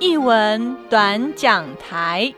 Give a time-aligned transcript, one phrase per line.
[0.00, 2.34] 译文短讲台。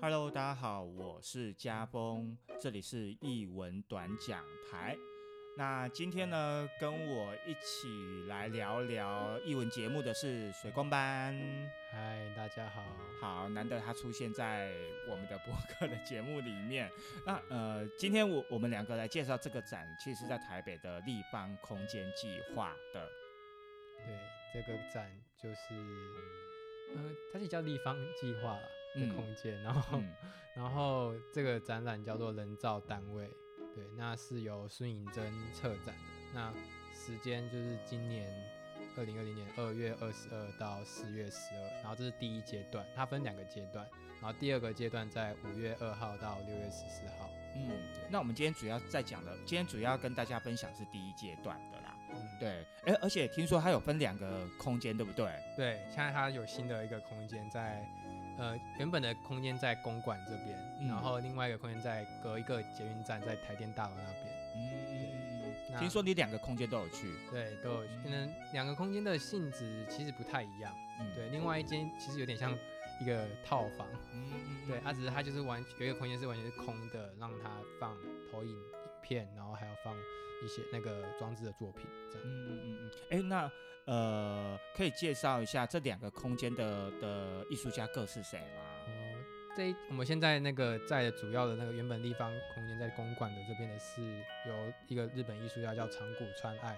[0.00, 4.96] Hello，大家好，我是家峰，这里是译文短讲台。
[5.56, 11.32] 那今天呢，跟我一起来聊聊译文节目的是水光班。
[11.92, 12.82] 嗨，大家好。
[13.20, 14.72] 好，难得他出现在
[15.08, 16.90] 我们的播客的节目里面。
[17.24, 23.08] 那呃，今天我我们两个来介绍这个展，其实是在台北的立方空间计划的。
[24.04, 24.18] 对，
[24.52, 25.08] 这个展
[25.40, 25.74] 就是，
[26.96, 28.58] 嗯，它是叫立方计划
[28.96, 30.02] 的空间，然后，
[30.56, 33.30] 然后这个展览叫做人造单位。
[33.74, 35.92] 对，那是由孙颖珍策展的。
[36.32, 36.52] 那
[36.94, 38.26] 时间就是今年
[38.96, 43.86] 二零二零年二月二十二到四月十二，然后这是第一阶段，它分两个阶段，
[44.20, 47.28] 然后第二个阶段在五月二号到六月十四号。
[47.56, 47.70] 嗯，
[48.10, 51.96] 那我们今天主要在讲的，今天主要跟大家分享是第一阶段的啦。
[52.10, 55.26] 嗯，对，哎，而且听说它有分两个空间，对不对？
[55.56, 57.84] 对，现在它有新的一个空间在。
[58.36, 64.24] 呃，原本的空间在公馆这边，然后另外一个空间在隔一个捷运站，在台电大楼那边。
[64.56, 67.14] 嗯，听说你两个空间都有去？
[67.30, 67.92] 对，都有去。
[68.02, 70.74] 可能两个空间的性质其实不太一样。
[71.00, 72.56] 嗯，对，另外一间其实有点像
[73.00, 73.86] 一个套房。
[74.12, 74.66] 嗯嗯。
[74.66, 77.96] 对，它只是它就是完有一个空间是完全是空的，让它放
[78.30, 78.58] 投影影
[79.02, 82.26] 片，然后还要放一些那个装置的作品这样。
[82.26, 82.90] 嗯嗯嗯嗯。
[83.10, 83.50] 哎，那。
[83.86, 88.62] 呃，可以介绍一下这两个空间的的艺术家各是谁吗？
[88.86, 88.90] 哦，
[89.54, 94.02] 这我们现在那个在主要的那个原本立方空间在公馆的这边的是
[94.46, 96.74] 由一个日本艺术家叫长谷川爱，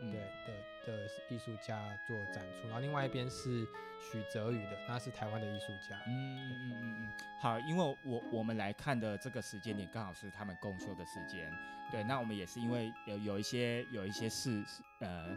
[0.00, 0.52] 对的
[0.86, 3.66] 的艺术家做展出，然后另外一边是
[3.98, 5.96] 许泽宇的，那是台湾的艺术家。
[6.06, 11.50] 嗯嗯嗯嗯嗯，好，因为我我们来看的这个时间点刚好是他们共修的时间，
[11.90, 14.62] 对，那我们也是因为有有一些有一些事
[14.98, 15.34] 呃。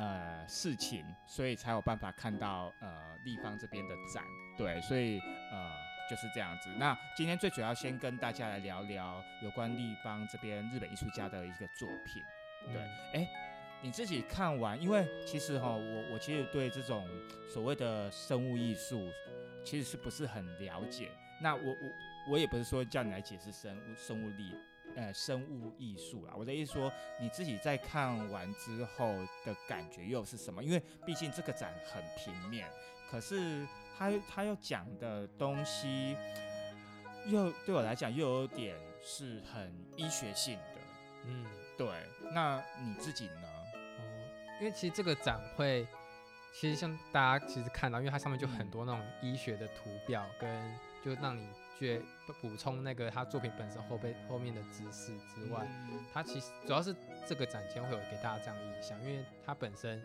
[0.00, 4.24] 呃，事情，所以才有办法看到呃立方这边的展，
[4.56, 5.20] 对，所以
[5.52, 5.70] 呃
[6.08, 6.70] 就是这样子。
[6.78, 12.22] 那今天最主要先跟大家来聊聊有关立方这边日本艺术家的一个作品，
[12.72, 12.80] 对，
[13.12, 13.28] 哎，
[13.82, 17.06] 你自己看完，因为其实哈，我我其实对这种
[17.52, 19.06] 所谓的生物艺术
[19.62, 21.10] 其实是不是很了解。
[21.42, 21.92] 那我我
[22.30, 24.56] 我也不是说叫你来解释生物生物力。
[24.96, 29.14] 呃，生物艺术啦，我的意思说，你自己在看完之后
[29.44, 30.62] 的感觉又是什么？
[30.62, 32.68] 因为毕竟这个展很平面，
[33.10, 36.16] 可是他他要讲的东西，
[37.26, 40.80] 又对我来讲又有点是很医学性的。
[41.26, 41.46] 嗯，
[41.78, 41.88] 对。
[42.32, 43.42] 那你自己呢？
[43.44, 44.02] 哦，
[44.60, 45.86] 因为其实这个展会，
[46.52, 51.46] 其实像大家其实看到，因为它上面就很多那种医学的图表，跟就让你。
[51.80, 52.02] 去
[52.42, 55.66] 补充那个他作品本身后背后面的知识之外，
[56.12, 56.94] 他其实主要是
[57.26, 60.04] 这个展前会有给大家这样印象，因为他本身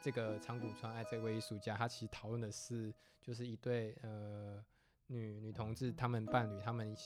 [0.00, 4.64] 这个长谷川爱这位艺术家，他其实讨论的是就是一对呃
[5.08, 6.96] 女女同志他们伴侣他们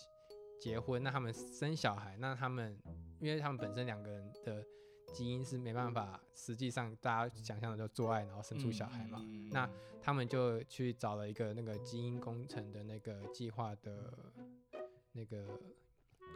[0.61, 2.79] 结婚，那他们生小孩，那他们
[3.19, 4.63] 因为他们本身两个人的。
[5.13, 9.25] 基因是没办法，实际上大家想象的就做爱然后生出小孩嘛。
[9.51, 9.69] 那
[10.03, 14.13] 他们就去找了一个那个基因工程的那个计划的
[15.13, 15.47] 那个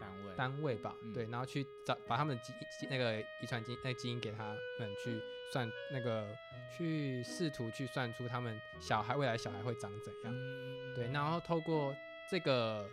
[0.01, 2.53] 单位单位吧，对，然后去找把他们基
[2.91, 5.21] 那个遗传基那基因给他们去
[5.53, 6.29] 算那个
[6.77, 10.35] 去试图去算出他们小孩未来小孩会长怎样，
[10.95, 11.95] 对，然后透过
[12.31, 12.87] 这个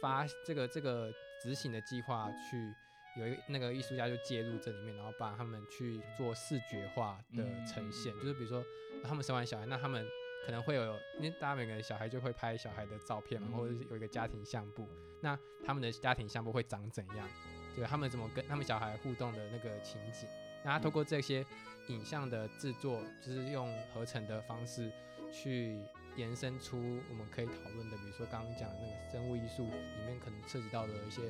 [0.00, 1.12] 发这个这个
[1.42, 2.74] 执行的计划去。
[3.16, 8.64] 有一那个艺术家就介入这里面，然后把他们去做视觉化的呈现，就是比如说
[9.02, 10.06] 他们生完小孩，那他们
[10.46, 14.86] 可能会有，因为大家每个小孩就会拍小孩的照片嘛，或者是有一个家庭相簿，
[15.20, 17.28] 那他们的家庭相簿会长怎样？
[17.74, 20.28] 对，他们怎么跟他们小孩互动的那个情景，
[20.64, 21.44] 那他透过这些
[21.88, 24.92] 影像的制作，就是用合成的方式
[25.32, 25.80] 去
[26.14, 31.22] 延伸出我们可以讨论的，比如说刚刚讲的那个生物艺术里面可能涉及到的一些。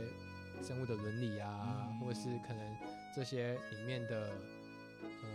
[0.62, 2.76] 生物的伦理啊，或者是可能
[3.14, 4.30] 这些里面的
[5.02, 5.28] 呃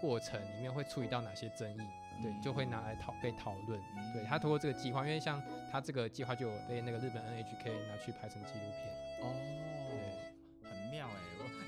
[0.00, 1.80] 过程里面会处理到哪些争议，
[2.22, 3.80] 对，就会拿来讨被讨论。
[4.12, 8.92] 对他通过这个计划，因为像他这个计划就有被那个日本 NHK 拿去拍成纪录片。
[9.22, 9.34] 哦，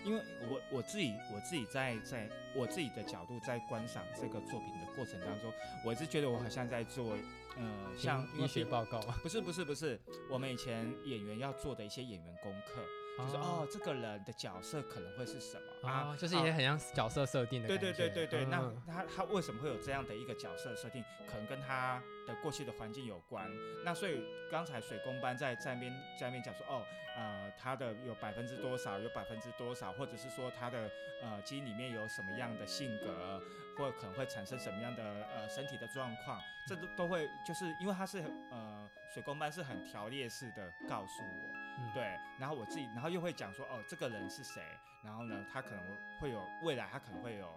[0.05, 5.53] 因为我我自己我自己在在我自己的角度在观赏这个作品的过程当中，
[5.85, 7.17] 我是觉得我好像在做。
[7.57, 7.63] 呃，
[7.97, 9.97] 像医学报告不是不是不是，
[10.29, 12.83] 我们以前演员要做的一些演员功课，
[13.17, 16.11] 就是哦，这个人的角色可能会是什么啊？
[16.13, 17.79] 哦，就是一些很像角色设定的对。
[17.79, 21.05] 对对对对，那嗯他他为什么会有这样的一个角色设定？
[21.29, 23.49] 可能跟他的过去的环境有关。
[23.85, 26.85] 那所以刚才水工班在在那边在那边讲说，哦，
[27.17, 30.91] 呃，他的有百分之多少，有百分之多少，或者是说他的
[31.23, 33.41] 呃基因里面有什么样的性格，
[33.79, 41.64] 或可能会产生什么样的呃身体的状况，这都都会就是因为他是呃水工班是很条列式的告诉我。
[41.79, 44.63] 嗯对，然后我自己，然后又会讲说，哦，这个人是谁？
[45.03, 45.85] 然后呢，他可能
[46.21, 47.49] 会有未来，他可能会有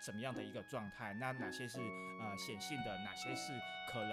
[0.00, 1.12] 怎么样的一个状态？
[1.14, 3.52] 那哪些是呃显性的，哪些是
[3.92, 4.10] 可能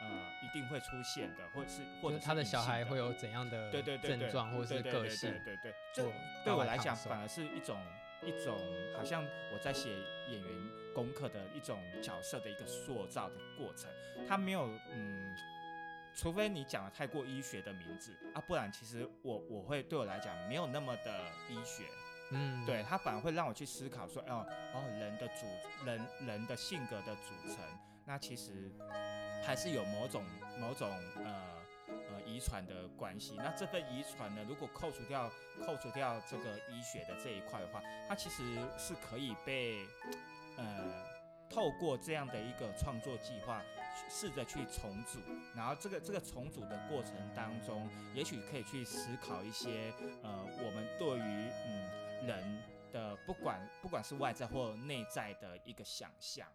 [0.00, 5.56] 呃一定会出现的，或者是或者就是他的小孩会有怎样的对对症状或者个性对？
[5.56, 6.02] 对对，这
[6.44, 7.78] 对我来讲反而是一种
[8.22, 8.58] 一种
[8.96, 9.90] 好像我在写
[10.28, 10.50] 演员
[10.94, 13.90] 功课的一种角色的一个塑造的过程，
[14.26, 15.36] 他没有嗯。
[16.18, 21.84] 除非你讲的太过医学的名字啊，不然其实我我会对我来讲没有那么的医学，
[22.32, 24.44] 嗯，对他反而会让我去思考说，哦
[24.74, 25.46] 哦，人的组
[25.86, 27.58] 人人的性格的组成，
[28.04, 28.68] 那其实
[29.44, 30.24] 还是有某种
[30.58, 30.90] 某种
[31.24, 33.36] 呃呃遗传的关系。
[33.36, 35.30] 那这份遗传呢，如果扣除掉
[35.64, 38.42] 扣除掉这个医学的这一块的话，它其实
[38.76, 39.86] 是可以被
[40.56, 41.06] 呃
[41.48, 43.62] 透过这样的一个创作计划。
[44.08, 45.18] 试着去重组，
[45.54, 49.92] 然后这个这个重组的过程当中，也许可以去思考一些
[50.22, 52.62] 呃，我们对于嗯人
[52.92, 56.46] 的不管不管是外在或内在的一个想象。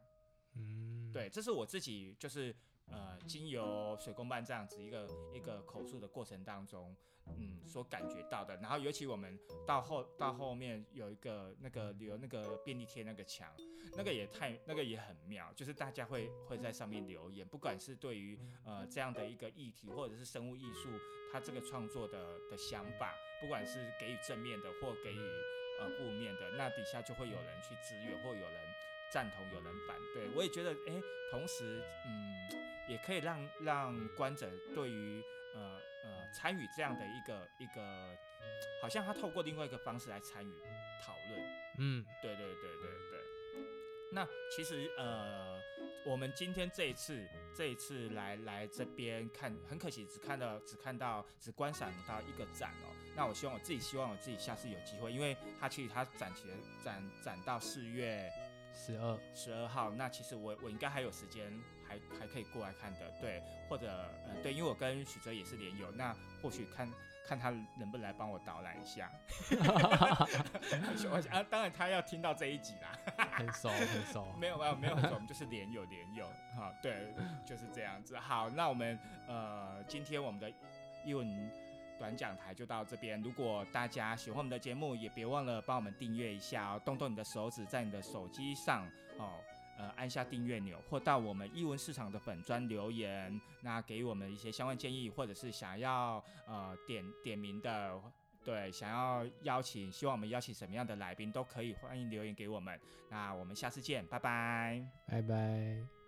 [0.56, 2.56] 嗯，对，这是我自己就是
[2.92, 6.96] 呃，经由水工班这样子一个一个口述的过程当中，
[7.28, 8.56] 嗯，所感觉到的。
[8.58, 13.52] 然后尤其我们到后到后面有一个那个留那个便利贴那个墙，
[13.96, 20.90] 那个也太那个也很妙，就是大家会会在上面留言，不管是对于呃这样的一个议题，或者是生物艺术
[21.32, 25.20] 它这个创作的的想法，不管是给予正面的或给予
[25.80, 28.60] 呃负面的，那底下就会有人去支援，或有人
[29.12, 30.30] 赞同，有人反对。
[30.36, 31.02] 我也觉得，哎、
[31.32, 35.24] 同时，嗯，也可以让让观者对于
[35.56, 38.18] 呃呃参与这样的一个一个，
[38.82, 40.54] 好像他透过另外一个方式来参与
[41.02, 41.42] 讨论。
[41.80, 43.20] 嗯，对对对对对。
[44.12, 45.60] 那其实呃，
[46.06, 52.94] 我们今天这一次这一次来来这边看，很可惜只看到只看到只观赏到一个展哦。
[53.16, 56.48] 那我希望我自己希望我自己下次有机会，因为他其实它展期
[56.84, 58.32] 展展到四月
[58.72, 61.52] 十二，十二号，那其实我我应该还有时间，
[61.94, 63.88] 还还可以过来看的，对，或者
[64.28, 66.90] 呃对，因为我跟许哲也是连友，那或许看
[67.28, 69.12] 看他能不能来帮我导览一下。
[71.10, 72.98] 我啊，当然他要听到这一集啦。
[73.34, 74.28] 很熟 很熟。
[74.40, 77.14] 没有没有没有熟，我们就是连友连友，哈，对，
[77.46, 78.18] 就是这样子。
[78.18, 80.52] 好，那我们呃，今天我们的
[81.06, 81.52] 英文
[81.98, 83.22] 短讲台就到这边。
[83.22, 88.86] 如果大家喜欢我们的节目，也别忘了帮我们订阅一下哦，动动你的手指，在你的手机上
[89.18, 89.40] 哦。
[89.78, 98.00] 呃，按下订阅钮，或到我们译文市场的本专留言，那给我们一些相关建议，或者是想要呃点点名的，
[98.44, 102.80] 对，想要邀请，希望我们邀请什么样的来宾都可以，欢迎留言给我们。
[103.10, 104.86] 那我们下次见，拜拜。
[105.08, 106.03] 拜拜。